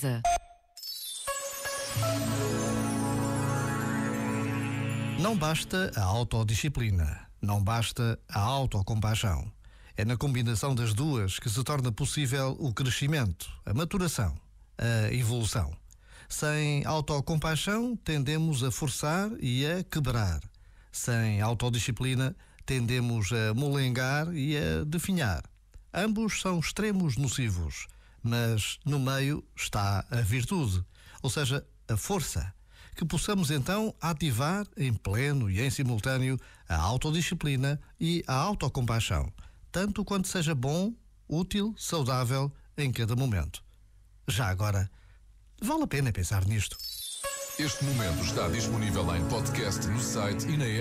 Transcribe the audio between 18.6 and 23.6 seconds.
a forçar e a quebrar. Sem autodisciplina, tendemos a